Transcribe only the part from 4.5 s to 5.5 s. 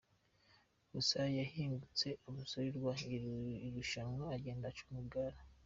acunga igare.